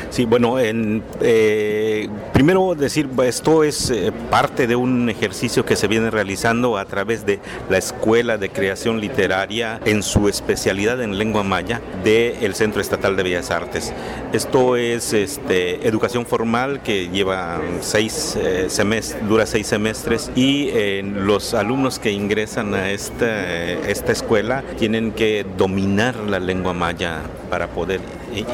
Sí, 0.09 0.25
bueno, 0.25 0.59
en, 0.59 1.03
eh, 1.21 2.09
primero 2.33 2.73
decir, 2.73 3.07
esto 3.23 3.63
es 3.63 3.91
eh, 3.91 4.11
parte 4.31 4.65
de 4.65 4.75
un 4.75 5.07
ejercicio 5.07 5.65
que 5.65 5.75
se 5.75 5.87
viene 5.87 6.09
realizando 6.09 6.79
a 6.79 6.85
través 6.85 7.27
de 7.27 7.39
la 7.69 7.77
Escuela 7.77 8.39
de 8.39 8.49
Creación 8.49 9.01
Literaria 9.01 9.79
en 9.85 10.01
su 10.01 10.27
especialidad 10.27 10.99
en 11.03 11.19
lengua 11.19 11.43
maya 11.43 11.79
del 12.03 12.55
Centro 12.55 12.81
Estatal 12.81 13.15
de 13.17 13.23
Bellas 13.23 13.51
Artes. 13.51 13.93
Esto 14.33 14.77
es 14.77 15.13
este, 15.13 15.87
educación 15.87 16.25
formal 16.25 16.81
que 16.81 17.09
lleva 17.09 17.61
seis 17.81 18.35
eh, 18.35 18.65
semestres, 18.67 19.27
dura 19.29 19.45
seis 19.45 19.67
semestres 19.67 20.31
y 20.35 20.71
los 21.03 21.53
alumnos 21.53 21.99
que 21.99 22.11
ingresan 22.11 22.73
a 22.73 22.89
esta 22.89 24.11
escuela 24.11 24.63
tienen 24.79 25.11
que 25.11 25.45
dominar 25.55 26.15
la 26.15 26.39
lengua 26.39 26.73
maya 26.73 27.19
para 27.49 27.67
poder 27.67 28.01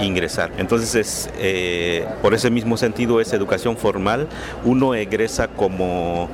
ingresar. 0.01 0.51
Entonces, 0.57 0.95
es, 0.95 1.29
eh, 1.37 2.05
por 2.21 2.33
ese 2.33 2.49
mismo 2.49 2.77
sentido, 2.77 3.19
es 3.21 3.33
educación 3.33 3.77
formal. 3.77 4.27
Uno 4.63 4.95
egresa 4.95 5.47
como, 5.47 6.29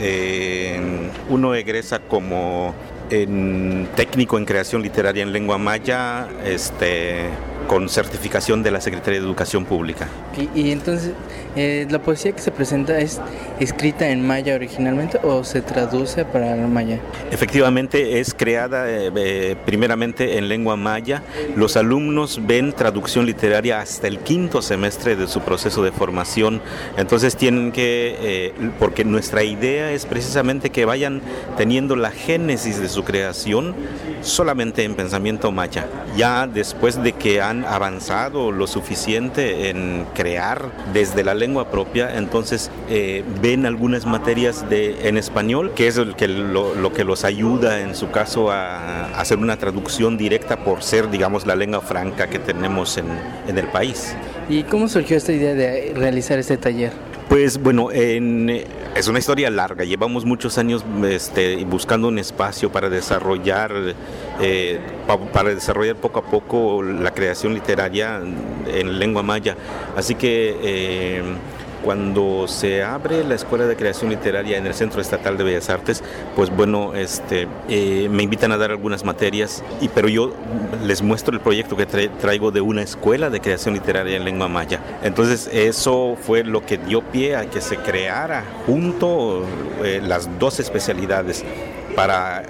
eh, 0.00 0.80
uno 1.28 1.54
egresa 1.54 1.98
como 1.98 2.74
técnico 3.08 4.36
en 4.36 4.44
creación 4.44 4.82
literaria 4.82 5.22
en 5.22 5.32
lengua 5.32 5.56
maya, 5.56 6.28
este, 6.44 7.30
con 7.68 7.88
certificación 7.88 8.64
de 8.64 8.72
la 8.72 8.80
Secretaría 8.80 9.20
de 9.20 9.26
Educación 9.26 9.64
Pública. 9.64 10.08
Y, 10.54 10.72
entonces, 10.72 11.12
eh, 11.54 11.86
¿la 11.90 12.00
poesía 12.00 12.32
que 12.32 12.40
se 12.40 12.50
presenta 12.50 12.98
es 12.98 13.20
escrita 13.60 14.08
en 14.08 14.26
maya 14.26 14.54
originalmente 14.54 15.20
o 15.22 15.44
se 15.44 15.60
traduce 15.60 16.24
para 16.24 16.54
el 16.54 16.66
maya? 16.66 16.98
Efectivamente, 17.30 18.18
es 18.18 18.34
creada 18.34 18.90
eh, 18.90 19.12
eh, 19.14 19.56
primeramente 19.66 20.38
en 20.38 20.48
lengua 20.48 20.76
maya. 20.76 21.22
Los 21.54 21.76
alumnos 21.76 22.40
ven 22.44 22.72
traducción 22.72 23.26
literaria 23.26 23.80
hasta 23.80 24.08
el 24.08 24.18
quinto 24.18 24.62
semestre 24.62 25.14
de 25.14 25.28
su 25.28 25.40
proceso 25.42 25.82
de 25.82 25.92
formación. 25.92 26.62
Entonces 26.96 27.36
tienen 27.36 27.70
que, 27.70 28.54
porque 28.78 29.04
nuestra 29.04 29.44
idea 29.44 29.92
es 29.92 30.06
precisamente 30.06 30.70
que 30.70 30.86
vayan 30.86 31.20
teniendo 31.56 31.96
la 31.96 32.10
génesis 32.10 32.80
de 32.80 32.88
su 32.88 33.04
creación 33.04 33.74
solamente 34.22 34.84
en 34.84 34.94
pensamiento 34.94 35.52
maya. 35.52 35.86
Ya 36.16 36.46
después 36.46 37.02
de 37.02 37.12
que 37.12 37.42
han 37.42 37.57
avanzado 37.64 38.52
lo 38.52 38.66
suficiente 38.66 39.70
en 39.70 40.06
crear 40.14 40.70
desde 40.92 41.24
la 41.24 41.34
lengua 41.34 41.70
propia, 41.70 42.16
entonces 42.16 42.70
eh, 42.88 43.24
ven 43.40 43.66
algunas 43.66 44.06
materias 44.06 44.68
de, 44.68 45.08
en 45.08 45.16
español, 45.16 45.72
que 45.74 45.88
es 45.88 45.96
lo, 45.96 46.92
que 46.92 47.04
los 47.04 47.24
ayuda 47.24 47.80
en 47.80 47.94
su 47.94 48.10
caso 48.10 48.50
a, 48.50 49.06
hacer 49.18 49.38
una 49.38 49.56
traducción 49.56 50.16
directa 50.16 50.64
por 50.64 50.82
ser, 50.82 51.10
digamos, 51.10 51.46
la 51.46 51.56
lengua 51.56 51.80
franca 51.80 52.28
que 52.28 52.38
tenemos 52.38 52.98
en, 52.98 53.06
en 53.46 53.58
el 53.58 53.66
país. 53.68 54.14
¿Y 54.48 54.62
cómo 54.62 54.88
surgió 54.88 55.16
esta 55.16 55.32
idea 55.32 55.54
de 55.54 55.92
realizar 55.94 56.38
este 56.38 56.56
taller? 56.56 57.07
Pues 57.28 57.58
bueno, 57.58 57.90
es 57.90 59.06
una 59.06 59.18
historia 59.18 59.50
larga. 59.50 59.84
Llevamos 59.84 60.24
muchos 60.24 60.56
años 60.56 60.82
este, 61.04 61.62
buscando 61.66 62.08
un 62.08 62.18
espacio 62.18 62.72
para 62.72 62.88
desarrollar, 62.88 63.70
eh, 64.40 64.80
para 65.32 65.50
desarrollar 65.50 65.96
poco 65.96 66.20
a 66.20 66.22
poco 66.22 66.82
la 66.82 67.12
creación 67.12 67.52
literaria 67.52 68.22
en 68.66 68.98
lengua 68.98 69.22
maya. 69.22 69.56
Así 69.94 70.14
que 70.14 70.56
eh, 70.62 71.22
cuando 71.82 72.46
se 72.48 72.82
abre 72.82 73.24
la 73.24 73.34
Escuela 73.34 73.66
de 73.66 73.76
Creación 73.76 74.10
Literaria 74.10 74.58
en 74.58 74.66
el 74.66 74.74
Centro 74.74 75.00
Estatal 75.00 75.36
de 75.36 75.44
Bellas 75.44 75.70
Artes, 75.70 76.02
pues 76.36 76.50
bueno, 76.50 76.94
este, 76.94 77.48
eh, 77.68 78.08
me 78.10 78.22
invitan 78.22 78.52
a 78.52 78.56
dar 78.56 78.70
algunas 78.70 79.04
materias, 79.04 79.62
y, 79.80 79.88
pero 79.88 80.08
yo 80.08 80.32
les 80.84 81.02
muestro 81.02 81.34
el 81.34 81.40
proyecto 81.40 81.76
que 81.76 81.86
traigo 81.86 82.50
de 82.50 82.60
una 82.60 82.82
escuela 82.82 83.30
de 83.30 83.40
creación 83.40 83.74
literaria 83.74 84.16
en 84.16 84.24
lengua 84.24 84.48
maya. 84.48 84.80
Entonces 85.02 85.48
eso 85.52 86.16
fue 86.20 86.44
lo 86.44 86.64
que 86.64 86.78
dio 86.78 87.02
pie 87.02 87.36
a 87.36 87.48
que 87.48 87.60
se 87.60 87.76
creara 87.76 88.44
junto 88.66 89.44
eh, 89.84 90.00
las 90.02 90.38
dos 90.38 90.60
especialidades 90.60 91.44
para, 91.94 92.44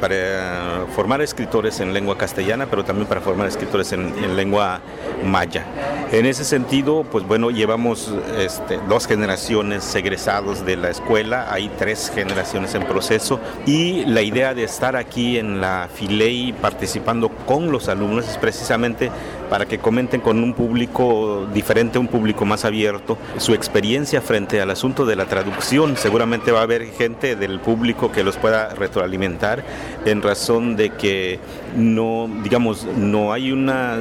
para 0.00 0.86
formar 0.94 1.20
escritores 1.20 1.80
en 1.80 1.92
lengua 1.92 2.16
castellana, 2.18 2.66
pero 2.66 2.84
también 2.84 3.06
para 3.06 3.20
formar 3.20 3.46
escritores 3.46 3.92
en, 3.92 4.36
lengua 4.36 4.80
maya. 5.24 5.64
En 6.12 6.26
ese 6.26 6.44
sentido, 6.44 7.04
pues 7.04 7.26
bueno, 7.26 7.50
llevamos 7.50 8.12
este, 8.38 8.78
dos 8.88 9.06
generaciones 9.06 9.94
egresados 9.94 10.64
de 10.64 10.76
la 10.76 10.90
escuela, 10.90 11.52
hay 11.52 11.70
tres 11.78 12.10
generaciones 12.14 12.74
en 12.74 12.84
proceso 12.84 13.40
y 13.66 14.04
la 14.06 14.22
idea 14.22 14.54
de 14.54 14.64
estar 14.64 14.96
aquí 14.96 15.38
en 15.38 15.60
la 15.60 15.88
Filey 15.92 16.52
participando 16.52 17.28
con 17.28 17.70
los 17.70 17.88
alumnos 17.88 18.28
es 18.28 18.38
precisamente 18.38 19.10
para 19.48 19.66
que 19.66 19.78
comenten 19.78 20.20
con 20.20 20.42
un 20.42 20.54
público 20.54 21.46
diferente, 21.52 21.98
un 21.98 22.08
público 22.08 22.44
más 22.44 22.64
abierto, 22.64 23.18
su 23.38 23.54
experiencia 23.54 24.20
frente 24.20 24.60
al 24.60 24.70
asunto 24.70 25.06
de 25.06 25.16
la 25.16 25.26
traducción. 25.26 25.96
Seguramente 25.96 26.52
va 26.52 26.60
a 26.60 26.62
haber 26.62 26.86
gente 26.92 27.36
del 27.36 27.60
público 27.60 28.12
que 28.12 28.24
los 28.24 28.36
pueda 28.36 28.74
retroalimentar 28.74 29.64
en 30.04 30.22
razón 30.22 30.76
de 30.76 30.90
que 30.90 31.38
no, 31.76 32.28
digamos, 32.42 32.84
no 32.96 33.32
hay 33.32 33.52
una 33.52 34.00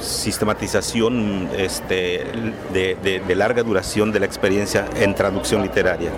sistematización 0.00 1.48
este, 1.56 2.24
de, 2.72 3.34
larga 3.34 3.62
duración 3.62 4.12
de 4.12 4.20
la 4.20 4.26
experiencia 4.26 4.86
en 4.96 5.14
traducción 5.14 5.62
literaria. 5.62 6.10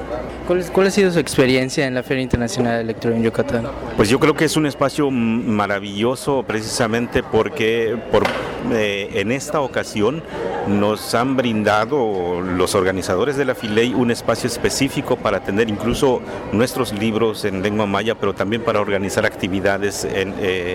¿Cuál, 0.47 0.87
ha 0.87 0.91
sido 0.91 1.11
su 1.11 1.19
experiencia 1.19 1.87
en 1.87 1.95
la 1.95 2.03
Feria 2.03 2.23
Internacional 2.23 2.79
de 2.79 2.85
Lectura 2.85 3.17
en 3.17 3.23
Yucatán? 3.23 3.67
Pues 3.97 4.09
yo 4.09 4.19
creo 4.19 4.35
que 4.35 4.45
es 4.45 4.57
un 4.57 4.67
espacio 4.67 5.11
maravilloso 5.11 6.45
precisamente 6.47 7.23
porque 7.23 7.97
por, 8.11 8.25
eh, 8.73 9.11
en 9.15 9.31
esta 9.33 9.61
ocasión 9.61 10.23
nos 10.67 11.15
han 11.15 11.37
brindado 11.37 12.41
los 12.41 12.75
organizadores 12.75 13.37
de 13.37 13.45
la 13.45 13.55
Filey 13.55 13.95
un 13.95 14.11
espacio 14.11 14.49
específico 14.49 15.17
para 15.17 15.41
tener 15.41 15.69
incluso 15.69 16.21
nuestros 16.53 16.93
libros 16.93 17.45
en 17.45 17.63
lengua 17.63 17.87
maya, 17.87 18.15
pero 18.15 18.35
también 18.35 18.63
para 18.63 18.81
organizar 18.81 19.25
actividades 19.25 20.05
en... 20.05 20.35
Eh, 20.41 20.72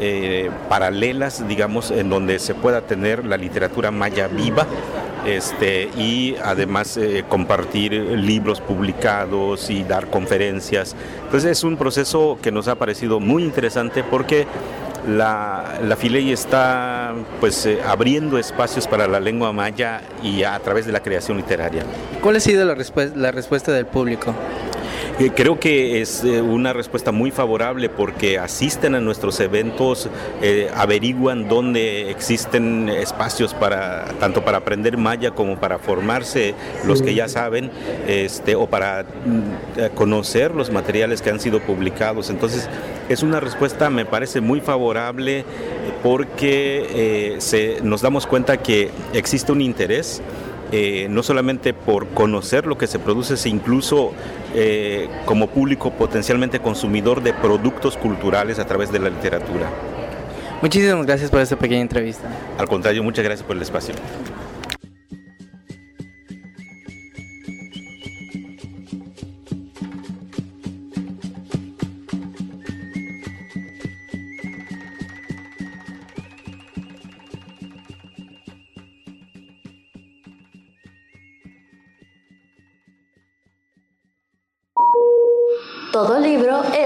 eh, 0.00 0.50
paralelas, 0.68 1.46
digamos, 1.46 1.90
en 1.90 2.10
donde 2.10 2.38
se 2.38 2.54
pueda 2.54 2.80
tener 2.80 3.24
la 3.24 3.36
literatura 3.36 3.90
maya 3.90 4.26
viva 4.26 4.66
este, 5.24 5.88
y 5.96 6.36
además 6.42 6.96
eh, 6.96 7.24
compartir 7.28 7.92
libros 7.92 8.60
publicados 8.60 9.70
y 9.70 9.84
dar 9.84 10.08
conferencias. 10.08 10.96
Entonces 11.24 11.52
es 11.52 11.64
un 11.64 11.76
proceso 11.76 12.38
que 12.42 12.50
nos 12.50 12.68
ha 12.68 12.74
parecido 12.74 13.20
muy 13.20 13.44
interesante 13.44 14.02
porque 14.02 14.46
la, 15.06 15.78
la 15.82 15.96
Filey 15.96 16.32
está 16.32 17.14
pues 17.40 17.64
eh, 17.66 17.78
abriendo 17.86 18.38
espacios 18.38 18.88
para 18.88 19.06
la 19.06 19.20
lengua 19.20 19.52
maya 19.52 20.00
y 20.22 20.42
a, 20.42 20.58
través 20.58 20.86
de 20.86 20.92
la 20.92 21.00
creación 21.00 21.36
literaria. 21.36 21.84
¿Cuál 22.22 22.36
ha 22.36 22.40
sido 22.40 22.64
la, 22.64 22.76
la 23.14 23.30
respuesta 23.30 23.72
del 23.72 23.86
público? 23.86 24.34
Eh, 25.20 25.30
creo 25.32 25.60
que 25.60 26.00
es 26.00 26.24
eh, 26.24 26.42
una 26.42 26.72
respuesta 26.72 27.12
muy 27.12 27.30
favorable 27.30 27.88
porque 27.88 28.36
asisten 28.36 28.96
a 28.96 29.00
nuestros 29.00 29.38
eventos, 29.38 30.08
eh, 30.42 30.68
averiguan 30.74 31.48
dónde 31.48 32.10
existen 32.10 32.88
espacios 32.88 33.54
para 33.54 34.06
tanto 34.18 34.44
para 34.44 34.58
aprender 34.58 34.96
maya 34.96 35.30
como 35.30 35.60
para 35.60 35.78
formarse 35.78 36.56
los 36.84 37.00
que 37.00 37.14
ya 37.14 37.28
saben, 37.28 37.70
este, 38.08 38.56
o 38.56 38.66
para 38.66 39.04
mm, 39.04 39.94
conocer 39.94 40.52
los 40.52 40.72
materiales 40.72 41.22
que 41.22 41.30
han 41.30 41.38
sido 41.38 41.60
publicados. 41.60 42.28
Entonces 42.28 42.68
es 43.08 43.22
una 43.22 43.38
respuesta 43.38 43.90
me 43.90 44.06
parece 44.06 44.40
muy 44.40 44.60
favorable 44.60 45.44
porque 46.02 47.36
se, 47.38 47.78
nos 47.82 48.02
damos 48.02 48.26
cuenta 48.26 48.56
que 48.56 48.90
existe 49.12 49.52
un 49.52 49.60
interés 49.60 50.20
eh, 50.76 51.06
no 51.08 51.22
solamente 51.22 51.72
por 51.72 52.08
conocer 52.08 52.66
lo 52.66 52.76
que 52.76 52.88
se 52.88 52.98
produce, 52.98 53.36
sino 53.36 53.54
incluso 53.54 54.10
eh, 54.56 55.08
como 55.24 55.46
público 55.46 55.92
potencialmente 55.92 56.58
consumidor 56.58 57.22
de 57.22 57.32
productos 57.32 57.96
culturales 57.96 58.58
a 58.58 58.64
través 58.64 58.90
de 58.90 58.98
la 58.98 59.08
literatura. 59.08 59.70
Muchísimas 60.62 61.06
gracias 61.06 61.30
por 61.30 61.40
esta 61.40 61.54
pequeña 61.54 61.82
entrevista. 61.82 62.28
Al 62.58 62.66
contrario, 62.66 63.04
muchas 63.04 63.24
gracias 63.24 63.46
por 63.46 63.54
el 63.54 63.62
espacio. 63.62 63.94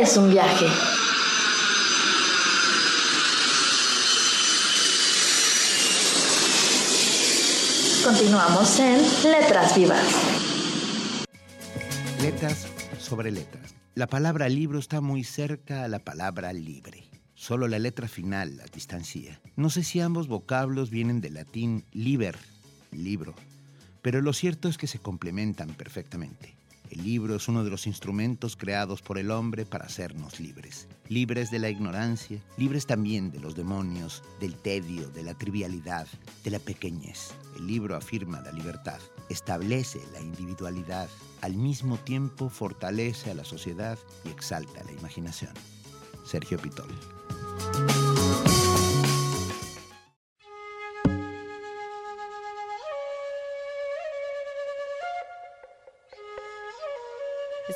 Es 0.08 0.16
un 0.16 0.30
viaje. 0.30 0.66
Continuamos 8.02 8.78
en 8.78 9.02
Letras 9.30 9.76
Vivas. 9.76 10.06
Letras 12.22 12.68
sobre 12.98 13.30
letras. 13.32 13.74
La 13.94 14.06
palabra 14.06 14.48
libro 14.48 14.78
está 14.78 15.02
muy 15.02 15.24
cerca 15.24 15.84
a 15.84 15.88
la 15.88 15.98
palabra 15.98 16.54
libre. 16.54 17.04
Solo 17.34 17.68
la 17.68 17.78
letra 17.78 18.08
final 18.08 18.56
la 18.56 18.64
distancia. 18.64 19.38
No 19.56 19.68
sé 19.68 19.84
si 19.84 20.00
ambos 20.00 20.26
vocablos 20.26 20.88
vienen 20.88 21.20
del 21.20 21.34
latín 21.34 21.84
liber, 21.92 22.38
libro, 22.92 23.34
pero 24.00 24.22
lo 24.22 24.32
cierto 24.32 24.70
es 24.70 24.78
que 24.78 24.86
se 24.86 25.00
complementan 25.00 25.68
perfectamente. 25.74 26.56
El 26.90 27.04
libro 27.04 27.36
es 27.36 27.48
uno 27.48 27.64
de 27.64 27.70
los 27.70 27.86
instrumentos 27.86 28.56
creados 28.56 29.02
por 29.02 29.18
el 29.18 29.30
hombre 29.30 29.66
para 29.66 29.86
hacernos 29.86 30.40
libres. 30.40 30.88
Libres 31.08 31.50
de 31.50 31.58
la 31.58 31.68
ignorancia, 31.68 32.40
libres 32.56 32.86
también 32.86 33.30
de 33.30 33.40
los 33.40 33.54
demonios, 33.54 34.22
del 34.40 34.54
tedio, 34.54 35.08
de 35.10 35.22
la 35.22 35.34
trivialidad, 35.34 36.06
de 36.44 36.50
la 36.50 36.58
pequeñez. 36.58 37.32
El 37.56 37.66
libro 37.66 37.96
afirma 37.96 38.40
la 38.40 38.52
libertad, 38.52 39.00
establece 39.28 40.00
la 40.12 40.20
individualidad, 40.20 41.08
al 41.42 41.54
mismo 41.54 41.98
tiempo 41.98 42.48
fortalece 42.48 43.30
a 43.30 43.34
la 43.34 43.44
sociedad 43.44 43.98
y 44.24 44.30
exalta 44.30 44.82
la 44.84 44.92
imaginación. 44.92 45.52
Sergio 46.24 46.58
Pitol. 46.58 46.88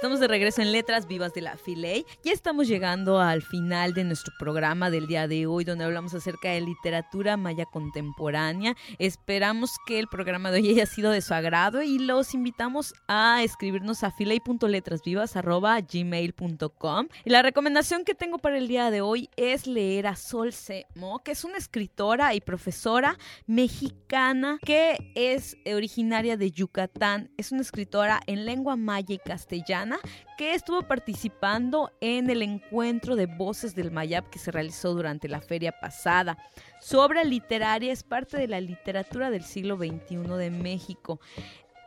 Estamos 0.02 0.18
de 0.18 0.26
regreso 0.26 0.60
en 0.60 0.72
Letras 0.72 1.06
Vivas 1.06 1.32
de 1.32 1.42
la 1.42 1.56
Filey. 1.56 2.04
Ya 2.24 2.32
estamos 2.32 2.66
llegando 2.66 3.20
al 3.20 3.40
final 3.40 3.94
de 3.94 4.02
nuestro 4.02 4.32
programa 4.36 4.90
del 4.90 5.06
día 5.06 5.28
de 5.28 5.46
hoy, 5.46 5.62
donde 5.62 5.84
hablamos 5.84 6.12
acerca 6.12 6.48
de 6.48 6.60
literatura 6.60 7.36
maya 7.36 7.66
contemporánea. 7.66 8.74
Esperamos 8.98 9.76
que 9.86 10.00
el 10.00 10.08
programa 10.08 10.50
de 10.50 10.58
hoy 10.58 10.70
haya 10.70 10.86
sido 10.86 11.12
de 11.12 11.20
su 11.20 11.34
agrado 11.34 11.82
y 11.82 12.00
los 12.00 12.34
invitamos 12.34 12.94
a 13.06 13.44
escribirnos 13.44 14.02
a 14.02 14.10
filey.letrasvivas.gmail.com. 14.10 17.08
Y 17.24 17.30
la 17.30 17.42
recomendación 17.42 18.04
que 18.04 18.16
tengo 18.16 18.38
para 18.38 18.58
el 18.58 18.66
día 18.66 18.90
de 18.90 19.02
hoy 19.02 19.30
es 19.36 19.68
leer 19.68 20.08
a 20.08 20.16
Sol 20.16 20.52
Semo, 20.52 21.20
que 21.20 21.30
es 21.30 21.44
una 21.44 21.58
escritora 21.58 22.34
y 22.34 22.40
profesora 22.40 23.16
mexicana 23.46 24.58
que 24.66 25.12
es 25.14 25.56
originaria 25.64 26.36
de 26.36 26.50
Yucatán. 26.50 27.30
Es 27.36 27.52
una 27.52 27.60
escritora 27.60 28.20
en 28.26 28.46
lengua 28.46 28.74
maya 28.74 29.14
y 29.14 29.18
castellana 29.18 29.91
que 30.36 30.54
estuvo 30.54 30.82
participando 30.82 31.92
en 32.00 32.30
el 32.30 32.42
encuentro 32.42 33.16
de 33.16 33.26
voces 33.26 33.74
del 33.74 33.90
Mayab 33.90 34.30
que 34.30 34.38
se 34.38 34.50
realizó 34.50 34.94
durante 34.94 35.28
la 35.28 35.40
feria 35.40 35.72
pasada. 35.72 36.38
Su 36.80 36.98
obra 36.98 37.24
literaria 37.24 37.92
es 37.92 38.02
parte 38.02 38.36
de 38.36 38.48
la 38.48 38.60
literatura 38.60 39.30
del 39.30 39.44
siglo 39.44 39.76
XXI 39.76 40.16
de 40.36 40.50
México. 40.50 41.20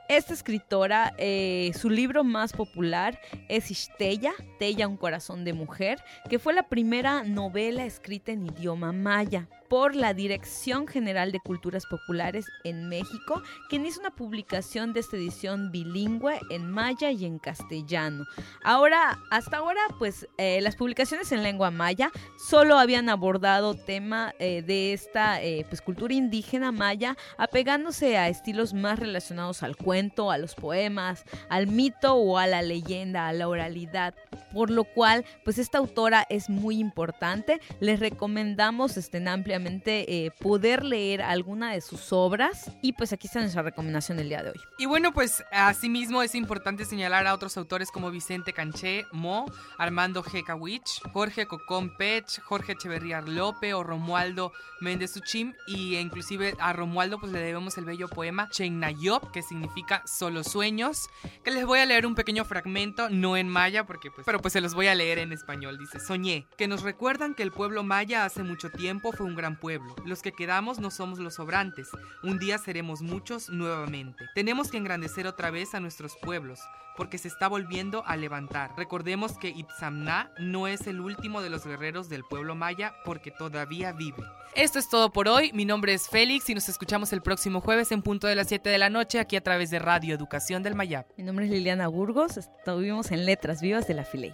Esta 0.08 0.34
escritora, 0.34 1.15
eh, 1.18 1.72
su 1.76 1.89
libro 1.89 2.24
más 2.24 2.54
popular 2.54 3.20
es 3.50 3.72
Ishtella, 3.72 4.34
Tella, 4.60 4.88
un 4.88 4.98
corazón 4.98 5.44
de 5.44 5.54
mujer, 5.54 6.00
que 6.30 6.38
fue 6.38 6.54
la 6.54 6.70
primera 6.70 7.24
novela 7.24 7.86
escrita 7.86 8.32
en 8.32 8.46
idioma 8.46 8.91
maya 8.91 9.50
por 9.69 9.95
la 9.95 10.13
Dirección 10.13 10.88
General 10.88 11.32
de 11.32 11.39
Culturas 11.39 11.86
Populares 11.86 12.45
en 12.63 12.88
México, 12.89 13.41
quien 13.69 13.86
hizo 13.86 13.99
una 13.99 14.15
publicación 14.15 14.93
de 14.93 14.99
esta 14.99 15.17
edición 15.17 15.71
bilingüe 15.71 16.39
en 16.49 16.69
maya 16.69 17.12
y 17.12 17.25
en 17.25 17.39
castellano. 17.39 18.25
Ahora, 18.63 19.19
hasta 19.32 19.58
ahora, 19.58 19.82
pues 19.97 20.28
eh, 20.38 20.62
las 20.62 20.75
publicaciones 20.75 21.32
en 21.32 21.43
lengua 21.43 21.71
maya 21.71 22.12
solo 22.38 22.78
habían 22.78 23.10
abordado 23.10 23.73
tema 23.75 24.34
eh, 24.39 24.62
de 24.62 24.93
esta 24.93 25.39
pues, 25.69 25.82
cultura 25.82 26.13
indígena 26.13 26.71
maya, 26.71 27.17
apegándose 27.38 28.17
a 28.17 28.30
estilos 28.30 28.73
más 28.73 28.99
relacionados 28.99 29.63
al 29.63 29.75
cuento 29.75 30.32
a 30.32 30.38
los 30.38 30.56
poemas, 30.56 31.25
al 31.49 31.67
mito 31.67 32.15
o 32.15 32.38
a 32.38 32.47
la 32.47 32.62
leyenda, 32.62 33.28
a 33.28 33.34
la 33.34 33.47
oralidad. 33.47 34.15
Por 34.54 34.69
lo 34.69 34.84
cual, 34.84 35.25
pues 35.43 35.58
esta 35.58 35.78
autora 35.78 36.25
es 36.30 36.49
muy 36.49 36.80
importante. 36.80 37.60
Les 37.80 37.99
recomendamos 37.99 38.97
estén 38.97 39.28
eh, 39.58 40.32
poder 40.39 40.84
leer 40.84 41.22
alguna 41.22 41.74
de 41.74 41.82
sus 41.82 42.12
obras. 42.12 42.72
Y 42.82 42.94
pues 42.94 43.13
aquí 43.13 43.28
está 43.28 43.39
nuestra 43.39 43.62
recomendación 43.62 44.18
del 44.18 44.30
día 44.30 44.44
de 44.44 44.50
hoy. 44.50 44.60
Y 44.78 44.86
bueno, 44.86 45.13
pues 45.13 45.44
asimismo 45.52 46.22
es 46.22 46.36
importante 46.36 46.86
señalar 46.86 47.28
a 47.28 47.34
otros 47.34 47.58
autores 47.58 47.91
como 47.91 48.12
Vicente 48.12 48.54
Canché, 48.54 49.06
Mo, 49.12 49.46
Armando 49.78 50.24
G. 50.24 50.44
Kawich, 50.44 51.02
Jorge 51.13 51.46
Cocón 51.46 51.96
Pech, 51.98 52.41
Jorge 52.41 52.74
Echeverría 52.74 53.22
Lope 53.22 53.74
o 53.74 53.84
Romualdo 53.84 54.52
Méndez 54.82 55.15
Uchim. 55.18 55.54
Y 55.68 55.98
inclusive 55.98 56.56
a 56.60 56.74
Romualdo 56.74 57.20
pues 57.20 57.32
le 57.32 57.39
debemos 57.39 57.78
el 57.78 57.86
bello 57.86 58.08
poema 58.08 58.50
Nayop, 58.60 59.32
que 59.32 59.41
significa 59.41 60.04
Solo 60.06 60.44
Sueños, 60.44 61.10
que 61.44 61.52
les 61.52 61.65
voy 61.65 61.80
a 61.80 61.86
leer 61.86 62.06
un 62.06 62.15
pequeño 62.15 62.46
fragmento, 62.46 63.10
no 63.10 63.38
en 63.38 63.50
maya, 63.50 63.86
porque 63.86 64.12
pues, 64.12 64.26
pero 64.26 64.39
pues 64.39 64.54
se 64.54 64.62
los 64.62 64.74
voy 64.74 64.88
a 64.88 64.96
leer 64.96 65.20
en 65.20 65.32
español. 65.32 65.78
Dice, 65.78 66.00
soñé, 66.00 66.48
que 66.58 66.68
nos 66.68 66.82
recuerdan 66.82 67.36
que 67.36 67.44
el 67.44 67.52
pueblo 67.52 67.84
maya 67.84 68.26
hace 68.26 68.44
mucho 68.44 68.70
tiempo 68.70 69.12
fue 69.12 69.26
un 69.26 69.36
gran 69.36 69.45
pueblo. 69.54 69.96
Los 70.06 70.22
que 70.22 70.32
quedamos 70.32 70.80
no 70.80 70.90
somos 70.90 71.20
los 71.20 71.36
sobrantes. 71.36 71.90
Un 72.24 72.40
día 72.40 72.58
seremos 72.58 73.02
muchos 73.02 73.50
nuevamente. 73.50 74.26
Tenemos 74.34 74.72
que 74.72 74.78
engrandecer 74.78 75.28
otra 75.28 75.52
vez 75.52 75.76
a 75.76 75.80
nuestros 75.80 76.18
pueblos, 76.18 76.60
porque 76.98 77.18
se 77.18 77.28
está 77.28 77.48
volviendo 77.48 78.04
a 78.08 78.18
levantar. 78.18 78.72
Recordemos 78.76 79.38
que 79.38 79.50
Itzamna 79.50 80.32
no 80.40 80.68
es 80.68 80.88
el 80.88 81.00
último 81.00 81.42
de 81.42 81.50
los 81.50 81.66
guerreros 81.66 82.10
del 82.10 82.24
pueblo 82.24 82.56
maya, 82.56 82.96
porque 83.06 83.32
todavía 83.32 83.92
vive. 83.92 84.24
Esto 84.56 84.80
es 84.80 84.90
todo 84.90 85.12
por 85.12 85.28
hoy. 85.28 85.52
Mi 85.54 85.66
nombre 85.66 85.94
es 85.94 86.08
Félix 86.08 86.50
y 86.50 86.56
nos 86.56 86.70
escuchamos 86.70 87.12
el 87.12 87.22
próximo 87.22 87.60
jueves 87.60 87.92
en 87.92 88.02
punto 88.02 88.26
de 88.28 88.36
las 88.36 88.48
7 88.48 88.70
de 88.70 88.78
la 88.78 88.90
noche 88.90 89.20
aquí 89.20 89.36
a 89.36 89.44
través 89.44 89.70
de 89.70 89.80
Radio 89.80 90.16
Educación 90.16 90.64
del 90.64 90.76
Mayab. 90.76 91.06
Mi 91.18 91.26
nombre 91.26 91.46
es 91.46 91.52
Liliana 91.52 91.88
Burgos. 91.90 92.38
Estuvimos 92.38 93.12
en 93.12 93.26
Letras 93.26 93.62
Vivas 93.62 93.86
de 93.88 93.94
la 93.94 94.06
Filey. 94.06 94.34